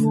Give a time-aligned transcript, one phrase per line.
[0.00, 0.08] I'm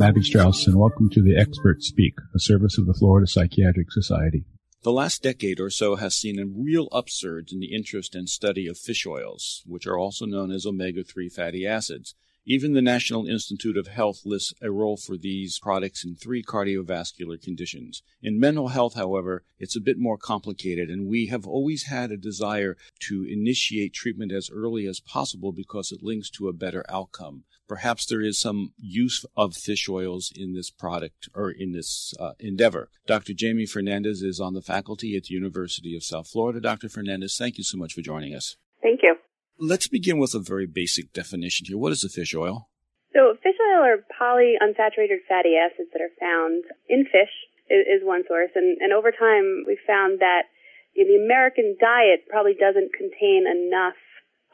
[0.00, 4.46] Abby Strauss, and welcome to the Expert Speak, a service of the Florida Psychiatric Society.
[4.84, 8.66] The last decade or so has seen a real upsurge in the interest and study
[8.66, 12.14] of fish oils, which are also known as omega 3 fatty acids.
[12.50, 17.40] Even the National Institute of Health lists a role for these products in three cardiovascular
[17.40, 18.02] conditions.
[18.24, 22.16] In mental health, however, it's a bit more complicated, and we have always had a
[22.16, 22.76] desire
[23.06, 27.44] to initiate treatment as early as possible because it links to a better outcome.
[27.68, 32.32] Perhaps there is some use of fish oils in this product or in this uh,
[32.40, 32.88] endeavor.
[33.06, 33.32] Dr.
[33.40, 36.60] Jaime Fernandez is on the faculty at the University of South Florida.
[36.60, 36.88] Dr.
[36.88, 38.56] Fernandez, thank you so much for joining us.
[38.82, 39.14] Thank you.
[39.60, 41.76] Let's begin with a very basic definition here.
[41.76, 42.72] What is a fish oil?
[43.12, 47.28] So, fish oil are polyunsaturated fatty acids that are found in fish,
[47.68, 48.48] is, one source.
[48.56, 50.48] And, and over time, we've found that
[50.96, 54.00] the American diet probably doesn't contain enough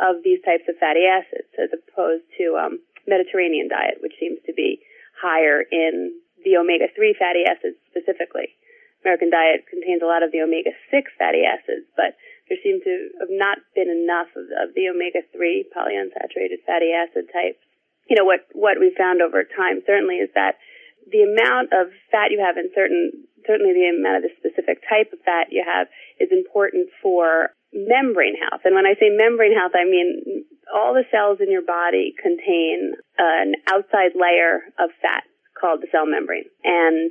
[0.02, 4.52] of these types of fatty acids as opposed to um, Mediterranean diet, which seems to
[4.52, 4.82] be
[5.22, 8.58] higher in the omega 3 fatty acids specifically.
[9.06, 12.94] American diet contains a lot of the omega 6 fatty acids, but there seemed to
[13.20, 17.58] have not been enough of, of the omega-3 polyunsaturated fatty acid types.
[18.06, 20.62] You know, what, what we found over time certainly is that
[21.10, 25.10] the amount of fat you have in certain, certainly the amount of the specific type
[25.10, 25.86] of fat you have
[26.18, 28.62] is important for membrane health.
[28.64, 32.94] And when I say membrane health, I mean all the cells in your body contain
[33.18, 35.26] an outside layer of fat
[35.58, 36.46] called the cell membrane.
[36.62, 37.10] And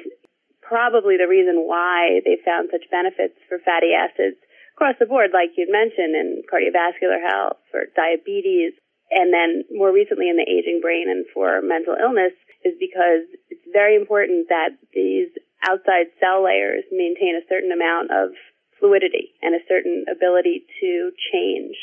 [0.62, 4.40] probably the reason why they found such benefits for fatty acids
[4.76, 8.76] across the board, like you'd mentioned, in cardiovascular health, or diabetes,
[9.10, 12.36] and then more recently in the aging brain and for mental illness,
[12.68, 15.32] is because it's very important that these
[15.64, 18.36] outside cell layers maintain a certain amount of
[18.80, 21.76] fluidity and a certain ability to change.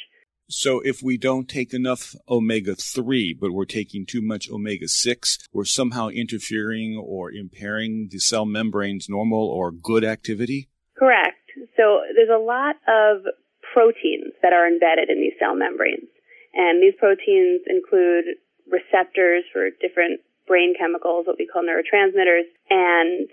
[0.51, 5.49] So if we don't take enough omega 3, but we're taking too much omega 6,
[5.53, 10.69] we're somehow interfering or impairing the cell membrane's normal or good activity?
[10.99, 11.41] Correct.
[11.82, 13.26] So there's a lot of
[13.75, 16.06] proteins that are embedded in these cell membranes.
[16.54, 18.38] And these proteins include
[18.70, 22.47] receptors for different brain chemicals, what we call neurotransmitters.
[22.71, 23.26] And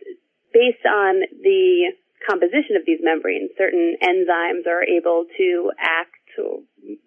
[0.49, 1.93] based on the
[2.25, 6.17] composition of these membranes, certain enzymes are able to act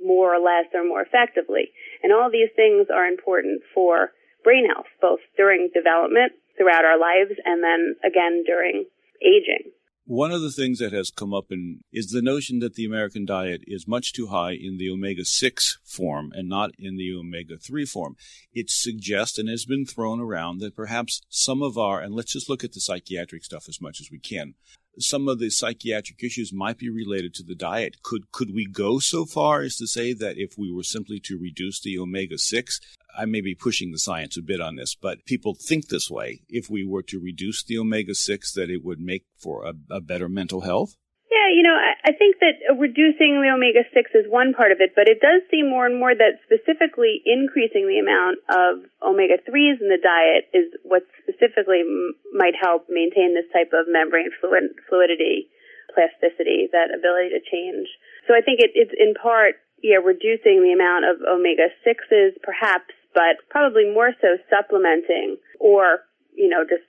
[0.04, 1.72] more or less or more effectively.
[2.02, 4.12] And all these things are important for
[4.44, 8.84] brain health, both during development, throughout our lives, and then again during
[9.24, 9.72] aging.
[10.12, 13.24] One of the things that has come up in, is the notion that the American
[13.24, 17.56] diet is much too high in the omega 6 form and not in the omega
[17.56, 18.16] 3 form.
[18.52, 22.50] It suggests and has been thrown around that perhaps some of our, and let's just
[22.50, 24.52] look at the psychiatric stuff as much as we can,
[24.98, 28.02] some of the psychiatric issues might be related to the diet.
[28.02, 31.38] Could could we go so far as to say that if we were simply to
[31.38, 32.80] reduce the omega six,
[33.16, 36.42] I may be pushing the science a bit on this, but people think this way.
[36.48, 40.00] If we were to reduce the omega six, that it would make for a, a
[40.00, 40.96] better mental health.
[41.32, 44.68] Yeah, you know, I, I think that uh, reducing the omega 6 is one part
[44.68, 48.84] of it, but it does seem more and more that specifically increasing the amount of
[49.00, 53.88] omega 3s in the diet is what specifically m- might help maintain this type of
[53.88, 55.48] membrane fluid, fluidity,
[55.96, 57.88] plasticity, that ability to change.
[58.28, 62.92] So I think it, it's in part, yeah, reducing the amount of omega 6s perhaps,
[63.14, 66.00] but probably more so supplementing or,
[66.34, 66.84] you know, just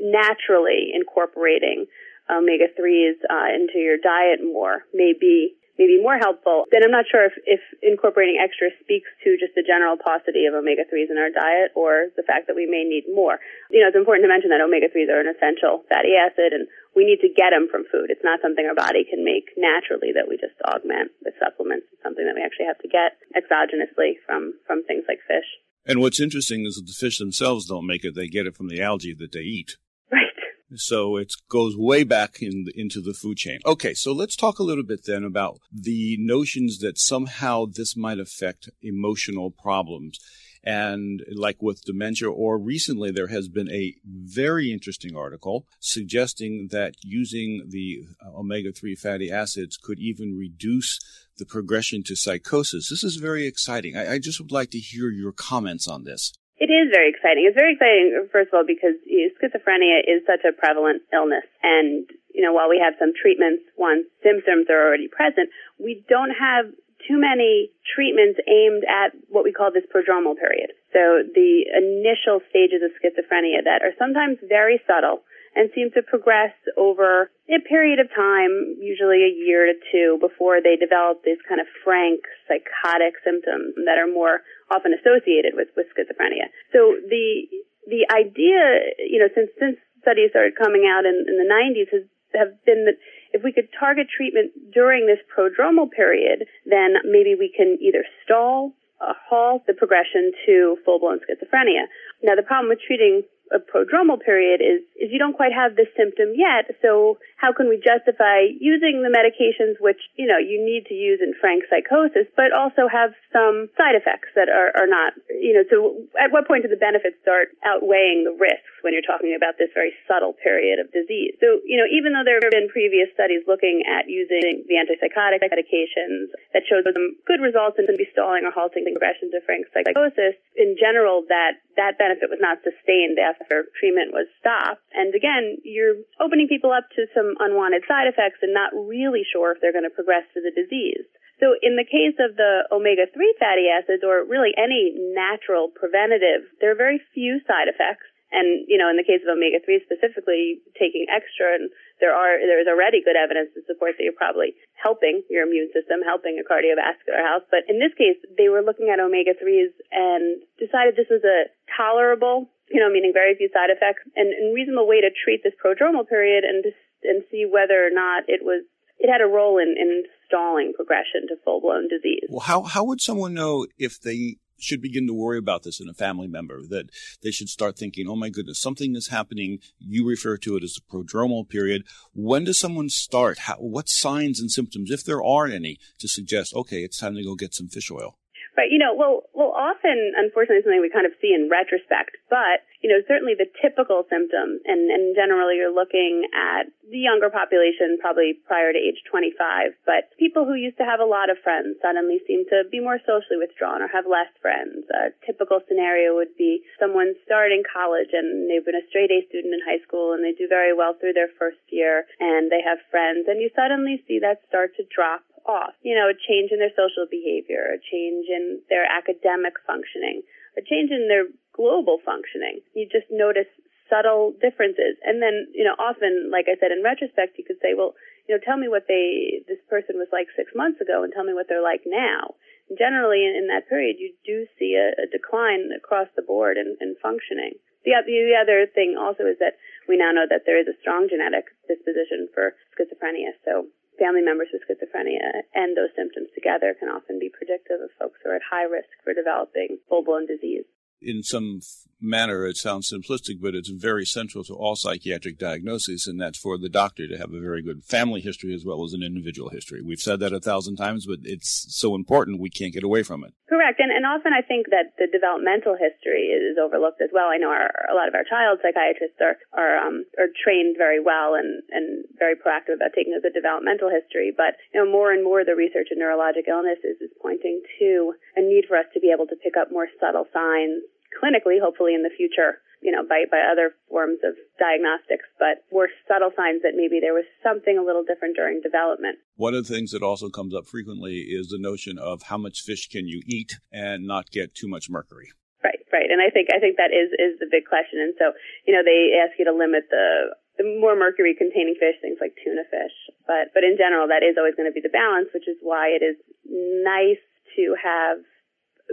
[0.00, 1.86] naturally incorporating
[2.30, 6.64] omega threes uh, into your diet more may be maybe more helpful.
[6.72, 10.56] Then I'm not sure if, if incorporating extra speaks to just the general paucity of
[10.56, 13.36] omega threes in our diet or the fact that we may need more.
[13.68, 16.64] You know, it's important to mention that omega threes are an essential fatty acid and
[16.96, 18.08] we need to get them from food.
[18.08, 21.92] It's not something our body can make naturally that we just augment with supplements.
[21.92, 25.55] It's something that we actually have to get exogenously from, from things like fish.
[25.86, 28.14] And what's interesting is that the fish themselves don't make it.
[28.14, 29.76] They get it from the algae that they eat.
[30.10, 30.26] Right.
[30.74, 33.60] So it goes way back in into the food chain.
[33.64, 38.18] Okay, so let's talk a little bit then about the notions that somehow this might
[38.18, 40.18] affect emotional problems.
[40.66, 46.94] And like with dementia, or recently there has been a very interesting article suggesting that
[47.02, 50.98] using the uh, omega 3 fatty acids could even reduce
[51.38, 52.88] the progression to psychosis.
[52.90, 53.96] This is very exciting.
[53.96, 56.32] I, I just would like to hear your comments on this.
[56.58, 57.44] It is very exciting.
[57.46, 61.44] It's very exciting, first of all, because you know, schizophrenia is such a prevalent illness.
[61.62, 66.32] And, you know, while we have some treatments once symptoms are already present, we don't
[66.32, 66.72] have
[67.08, 70.74] too many treatments aimed at what we call this prodromal period.
[70.92, 75.22] So the initial stages of schizophrenia that are sometimes very subtle
[75.56, 80.60] and seem to progress over a period of time, usually a year to two, before
[80.60, 85.88] they develop these kind of frank psychotic symptoms that are more often associated with, with
[85.96, 86.52] schizophrenia.
[86.76, 87.48] So the
[87.86, 92.04] the idea, you know, since since studies started coming out in, in the 90s, has
[92.36, 93.00] have been that
[93.32, 98.72] if we could target treatment during this prodromal period, then maybe we can either stall
[99.00, 101.84] or halt the progression to full blown schizophrenia.
[102.22, 103.22] Now, the problem with treating
[103.52, 106.70] a prodromal period is, is you don't quite have this symptom yet.
[106.82, 111.20] So how can we justify using the medications which, you know, you need to use
[111.20, 115.64] in frank psychosis, but also have some side effects that are, are not, you know,
[115.68, 119.58] so at what point do the benefits start outweighing the risks when you're talking about
[119.58, 121.36] this very subtle period of disease?
[121.38, 125.44] So, you know, even though there have been previous studies looking at using the antipsychotic
[125.44, 130.40] medications that showed some good results in stalling or halting the progression to frank psychosis,
[130.56, 134.82] in general, that, that benefit was not sustained after after treatment was stopped.
[134.92, 139.52] And again, you're opening people up to some unwanted side effects and not really sure
[139.52, 141.06] if they're going to progress to the disease.
[141.36, 146.72] So in the case of the omega-3 fatty acids or really any natural preventative, there
[146.72, 148.08] are very few side effects.
[148.32, 151.70] And, you know, in the case of omega-3 specifically, taking extra, and
[152.02, 155.70] there are, there is already good evidence to support that you're probably helping your immune
[155.70, 157.46] system, helping your cardiovascular health.
[157.54, 162.50] But in this case, they were looking at omega-3s and decided this was a tolerable
[162.68, 166.06] you know, meaning very few side effects, and, and reasonable way to treat this prodromal
[166.08, 166.64] period and
[167.02, 168.64] and see whether or not it was
[168.98, 172.26] it had a role in, in stalling progression to full blown disease.
[172.28, 175.88] Well, how how would someone know if they should begin to worry about this in
[175.88, 176.88] a family member that
[177.22, 179.58] they should start thinking, oh my goodness, something is happening.
[179.78, 181.82] You refer to it as a prodromal period.
[182.14, 183.40] When does someone start?
[183.40, 187.22] How, what signs and symptoms, if there are any, to suggest, okay, it's time to
[187.22, 188.18] go get some fish oil?
[188.56, 188.72] Right.
[188.72, 192.88] You know, well, well, often, unfortunately, something we kind of see in retrospect, but, you
[192.88, 198.40] know, certainly the typical symptom, and, and generally you're looking at the younger population, probably
[198.48, 202.16] prior to age 25, but people who used to have a lot of friends suddenly
[202.24, 204.88] seem to be more socially withdrawn or have less friends.
[204.88, 209.52] A typical scenario would be someone starting college and they've been a straight A student
[209.52, 212.80] in high school and they do very well through their first year and they have
[212.88, 215.74] friends and you suddenly see that start to drop off.
[215.82, 220.22] You know, a change in their social behavior, a change in their academic functioning,
[220.58, 222.60] a change in their global functioning.
[222.74, 223.48] You just notice
[223.88, 224.98] subtle differences.
[225.02, 227.94] And then, you know, often, like I said, in retrospect, you could say, well,
[228.26, 231.24] you know, tell me what they, this person was like six months ago and tell
[231.24, 232.34] me what they're like now.
[232.74, 236.74] Generally, in, in, that period, you do see a, a decline across the board in,
[236.82, 237.54] in functioning.
[237.86, 239.54] The, the other thing also is that
[239.86, 243.38] we now know that there is a strong genetic disposition for schizophrenia.
[243.46, 248.20] So family members with schizophrenia and those symptoms together can often be predictive of folks
[248.22, 250.64] who are at high risk for developing full blown disease
[251.00, 251.60] in some
[252.00, 256.58] manner, it sounds simplistic, but it's very central to all psychiatric diagnoses, and that's for
[256.58, 259.80] the doctor to have a very good family history as well as an individual history.
[259.82, 263.24] We've said that a thousand times, but it's so important we can't get away from
[263.24, 263.34] it.
[263.56, 267.32] Correct, and, and often I think that the developmental history is overlooked as well.
[267.32, 271.00] I know our, a lot of our child psychiatrists are are um, are trained very
[271.00, 275.08] well and and very proactive about taking a good developmental history, but you know more
[275.08, 279.00] and more the research in neurologic illnesses is pointing to a need for us to
[279.00, 280.84] be able to pick up more subtle signs
[281.16, 285.88] clinically, hopefully in the future, you know, by, by other forms of diagnostics, but were
[286.06, 289.18] subtle signs that maybe there was something a little different during development.
[289.36, 292.62] One of the things that also comes up frequently is the notion of how much
[292.62, 295.32] fish can you eat and not get too much mercury.
[295.64, 296.10] Right, right.
[296.12, 297.98] And I think I think that is is the big question.
[297.98, 298.30] And so,
[298.68, 302.38] you know, they ask you to limit the the more mercury containing fish, things like
[302.38, 302.94] tuna fish.
[303.26, 305.90] But but in general that is always going to be the balance, which is why
[305.90, 306.14] it is
[306.46, 307.18] nice
[307.58, 308.22] to have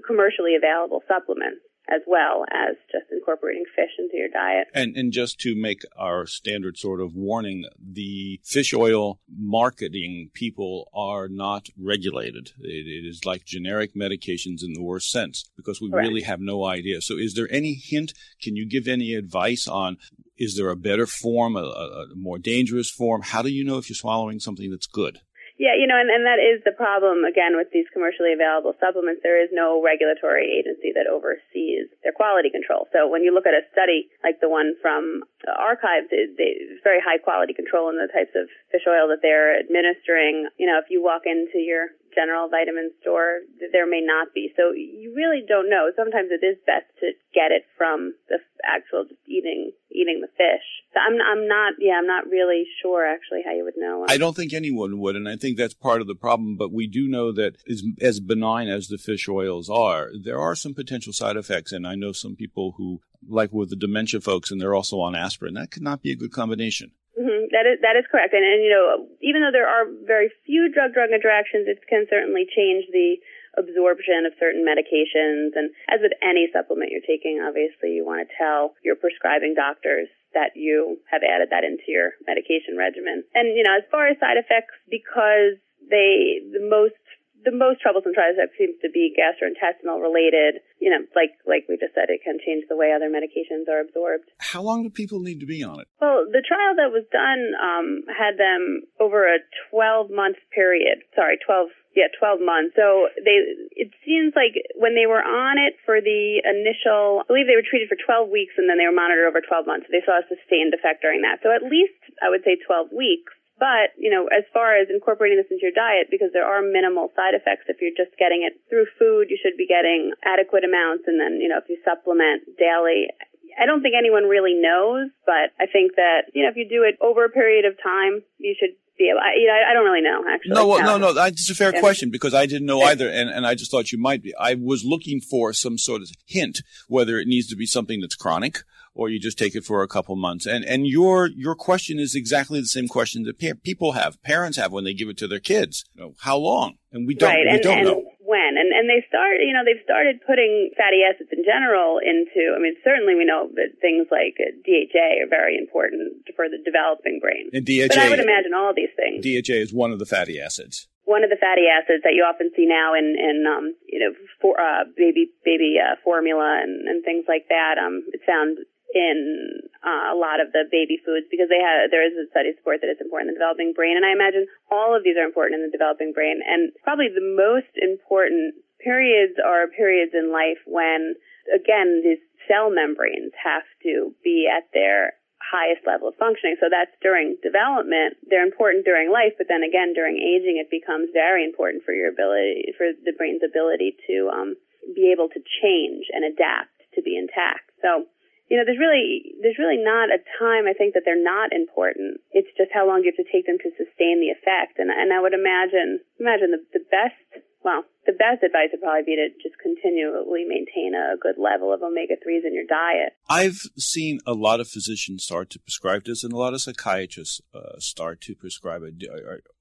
[0.07, 4.67] commercially available supplements as well as just incorporating fish into your diet.
[4.73, 10.89] And and just to make our standard sort of warning, the fish oil marketing people
[10.93, 12.51] are not regulated.
[12.59, 16.07] it, it is like generic medications in the worst sense because we Correct.
[16.07, 17.01] really have no idea.
[17.01, 18.13] So is there any hint?
[18.41, 19.97] Can you give any advice on
[20.37, 23.21] is there a better form, a, a more dangerous form?
[23.21, 25.19] How do you know if you're swallowing something that's good?
[25.61, 29.21] Yeah, you know, and, and that is the problem again with these commercially available supplements.
[29.21, 32.89] There is no regulatory agency that oversees their quality control.
[32.89, 36.97] So when you look at a study like the one from Archives, it, it's very
[36.97, 40.49] high quality control in the types of fish oil that they're administering.
[40.57, 43.41] You know, if you walk into your general vitamin store,
[43.71, 44.53] there may not be.
[44.55, 45.91] So you really don't know.
[45.95, 50.65] Sometimes it is best to get it from the actual just eating eating the fish.
[50.93, 54.05] So I'm I'm not yeah I'm not really sure actually how you would know.
[54.07, 56.57] I don't think anyone would, and I think that's part of the problem.
[56.57, 60.55] But we do know that as as benign as the fish oils are, there are
[60.55, 64.51] some potential side effects, and I know some people who like with the dementia folks,
[64.51, 65.53] and they're also on aspirin.
[65.53, 66.91] That could not be a good combination.
[67.33, 67.49] Mm-hmm.
[67.49, 70.69] That is that is correct, and, and you know, even though there are very few
[70.69, 73.17] drug-drug interactions, it can certainly change the
[73.57, 75.53] absorption of certain medications.
[75.57, 80.09] And as with any supplement you're taking, obviously you want to tell your prescribing doctors
[80.33, 83.23] that you have added that into your medication regimen.
[83.33, 85.57] And you know, as far as side effects, because
[85.89, 86.97] they the most
[87.45, 90.63] the most troublesome side effect seems to be gastrointestinal related.
[90.79, 93.79] You know, like like we just said, it can change the way other medications are
[93.79, 94.31] absorbed.
[94.39, 95.87] How long do people need to be on it?
[96.01, 99.39] Well, the trial that was done um, had them over a
[99.71, 101.03] 12 month period.
[101.15, 102.73] Sorry, 12 yeah, 12 months.
[102.73, 107.45] So they, it seems like when they were on it for the initial, I believe
[107.45, 109.85] they were treated for 12 weeks and then they were monitored over 12 months.
[109.85, 111.45] So they saw a sustained effect during that.
[111.45, 113.33] So at least I would say 12 weeks.
[113.63, 117.15] But, you know, as far as incorporating this into your diet, because there are minimal
[117.15, 121.07] side effects, if you're just getting it through food, you should be getting adequate amounts.
[121.07, 123.07] And then, you know, if you supplement daily,
[123.55, 126.83] I don't think anyone really knows, but I think that, you know, if you do
[126.83, 129.87] it over a period of time, you should be able, I, you know, I don't
[129.87, 130.59] really know actually.
[130.59, 131.79] No, well, no, no, that's a fair yeah.
[131.79, 133.07] question because I didn't know either.
[133.07, 134.35] And, and I just thought you might be.
[134.35, 138.15] I was looking for some sort of hint whether it needs to be something that's
[138.15, 138.59] chronic
[138.95, 140.45] or you just take it for a couple months.
[140.45, 144.71] And and your your question is exactly the same question that people have, parents have
[144.71, 145.85] when they give it to their kids.
[145.93, 146.77] You know, how long?
[146.91, 147.45] And we don't right.
[147.45, 148.03] we and, don't and know.
[148.23, 152.53] When and and they start, you know, they've started putting fatty acids in general into.
[152.55, 157.19] I mean, certainly we know that things like DHA are very important for the developing
[157.19, 157.49] brain.
[157.51, 159.25] And DHA, but I would imagine all these things.
[159.25, 162.49] DHA is one of the fatty acids one of the fatty acids that you often
[162.55, 167.03] see now in in um you know for uh baby baby uh, formula and and
[167.03, 168.57] things like that um it's found
[168.93, 172.53] in uh, a lot of the baby foods because they have there is a study
[172.55, 175.25] support that it's important in the developing brain, and I imagine all of these are
[175.25, 176.39] important in the developing brain.
[176.45, 181.15] And probably the most important periods are periods in life when,
[181.49, 186.55] again, these cell membranes have to be at their highest level of functioning.
[186.59, 188.17] So that's during development.
[188.25, 192.09] They're important during life, but then again, during aging, it becomes very important for your
[192.09, 194.55] ability, for the brain's ability to um,
[194.95, 197.71] be able to change and adapt to be intact.
[197.81, 198.07] So
[198.53, 202.21] you know, there's really there's really not a time I think that they're not important.
[202.37, 204.77] It's just how long you have to take them to sustain the effect.
[204.77, 207.17] And and I would imagine imagine the the best
[207.65, 211.81] well, the best advice would probably be to just continually maintain a good level of
[211.81, 213.13] omega 3s in your diet.
[213.29, 217.41] I've seen a lot of physicians start to prescribe this and a lot of psychiatrists
[217.55, 219.01] uh, start to prescribe it.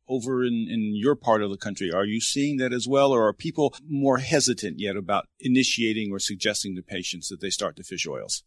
[0.08, 3.26] Over in, in your part of the country, are you seeing that as well, or
[3.28, 7.84] are people more hesitant yet about initiating or suggesting to patients that they start the
[7.84, 8.42] fish oils?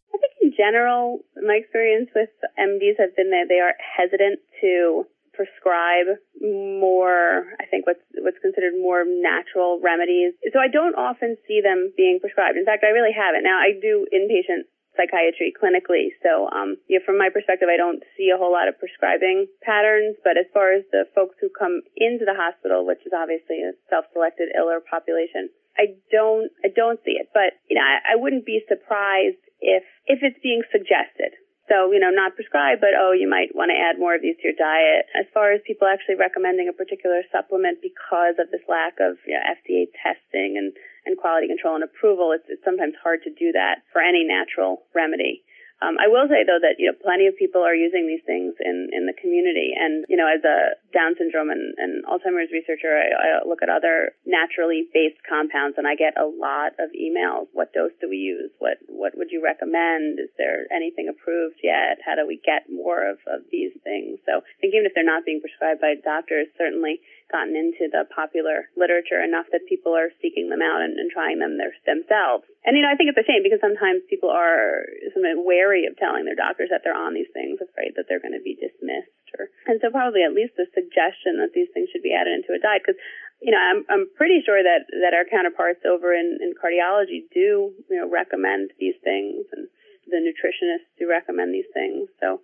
[0.56, 7.68] General, my experience with MDs have been that they are hesitant to prescribe more, I
[7.68, 10.32] think what's what's considered more natural remedies.
[10.50, 12.56] So I don't often see them being prescribed.
[12.56, 13.44] In fact, I really haven't.
[13.44, 14.64] Now I do inpatient
[14.96, 18.80] psychiatry clinically, so um, yeah, from my perspective, I don't see a whole lot of
[18.80, 20.16] prescribing patterns.
[20.24, 23.76] But as far as the folks who come into the hospital, which is obviously a
[23.92, 27.28] self-selected iller population, I don't I don't see it.
[27.32, 31.36] But you know, I, I wouldn't be surprised if if it's being suggested.
[31.66, 34.38] So, you know, not prescribed, but oh, you might want to add more of these
[34.38, 35.10] to your diet.
[35.18, 39.34] As far as people actually recommending a particular supplement because of this lack of you
[39.34, 40.70] know, FDA testing and,
[41.02, 44.86] and quality control and approval, it's, it's sometimes hard to do that for any natural
[44.94, 45.42] remedy.
[45.84, 48.56] Um, I will say though that you know plenty of people are using these things
[48.64, 52.96] in in the community, and you know as a Down syndrome and, and Alzheimer's researcher,
[52.96, 57.52] I, I look at other naturally based compounds, and I get a lot of emails.
[57.52, 58.48] What dose do we use?
[58.56, 60.16] What what would you recommend?
[60.16, 62.00] Is there anything approved yet?
[62.00, 64.16] How do we get more of, of these things?
[64.24, 68.06] So I think even if they're not being prescribed by doctors, certainly gotten into the
[68.14, 72.46] popular literature enough that people are seeking them out and, and trying them their, themselves.
[72.62, 75.98] And you know, I think it's a shame because sometimes people are somewhat wary of
[75.98, 79.10] telling their doctors that they're on these things, afraid that they're going to be dismissed.
[79.34, 82.54] Or, and so probably at least the suggestion that these things should be added into
[82.54, 82.98] a diet because
[83.40, 87.76] you know, I'm I'm pretty sure that that our counterparts over in, in cardiology do
[87.76, 89.68] you know recommend these things, and
[90.08, 92.08] the nutritionists do recommend these things.
[92.20, 92.40] So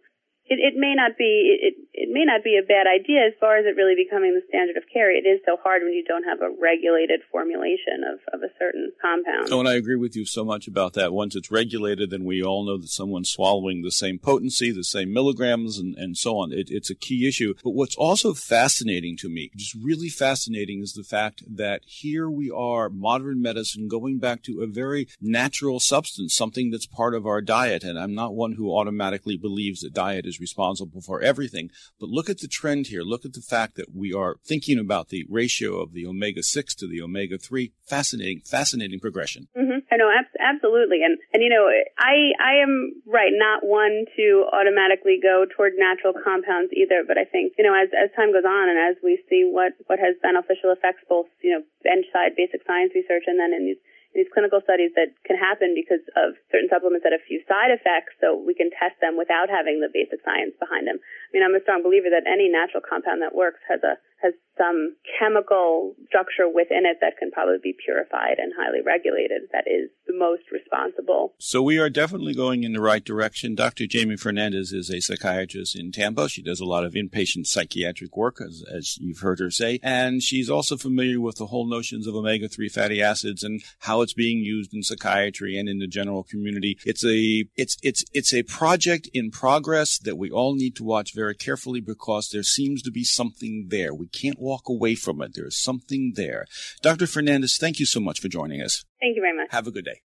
[0.53, 3.57] it, it may not be it, it may not be a bad idea as far
[3.57, 5.09] as it really becoming the standard of care.
[5.09, 8.93] It is so hard when you don't have a regulated formulation of, of a certain
[9.01, 9.49] compound.
[9.51, 11.13] Oh, and I agree with you so much about that.
[11.13, 15.13] Once it's regulated, then we all know that someone's swallowing the same potency, the same
[15.13, 16.53] milligrams, and, and so on.
[16.53, 17.55] It, it's a key issue.
[17.63, 22.51] But what's also fascinating to me, just really fascinating, is the fact that here we
[22.51, 27.41] are, modern medicine, going back to a very natural substance, something that's part of our
[27.41, 27.85] diet.
[27.85, 31.71] And I'm not one who automatically believes that diet is responsible for everything.
[31.99, 33.01] But look at the trend here.
[33.01, 36.75] Look at the fact that we are thinking about the ratio of the omega 6
[36.77, 37.73] to the omega 3.
[37.89, 39.49] Fascinating, fascinating progression.
[39.57, 39.87] Mm-hmm.
[39.91, 41.01] I know, ab- absolutely.
[41.07, 46.13] And, and, you know, I, I am right, not one to automatically go toward natural
[46.13, 47.07] compounds either.
[47.07, 49.73] But I think, you know, as, as time goes on and as we see what,
[49.87, 53.65] what has beneficial effects, both, you know, bench side basic science research and then in
[53.65, 53.81] these
[54.13, 58.13] these clinical studies that can happen because of certain supplements that have few side effects,
[58.21, 61.01] so we can test them without having the basic science behind them.
[61.01, 64.35] I mean, I'm a strong believer that any natural compound that works has a has
[64.57, 69.91] some chemical structure within it that can probably be purified and highly regulated that is
[70.07, 71.35] the most responsible.
[71.39, 73.55] So we are definitely going in the right direction.
[73.55, 73.85] Dr.
[73.93, 76.29] Jaime Fernandez is a psychiatrist in Tampa.
[76.29, 80.23] She does a lot of inpatient psychiatric work, as, as you've heard her say, and
[80.23, 84.39] she's also familiar with the whole notions of omega-3 fatty acids and how it's being
[84.39, 86.79] used in psychiatry and in the general community.
[86.85, 91.15] It's a, it's, it's, it's a project in progress that we all need to watch
[91.15, 93.95] very carefully because there seems to be something there.
[93.95, 95.35] We can't walk away from it.
[95.35, 96.47] There is something there.
[96.83, 97.07] Dr.
[97.07, 98.85] Fernandez, thank you so much for joining us.
[99.01, 99.49] Thank you very much.
[99.51, 100.03] Have a good day.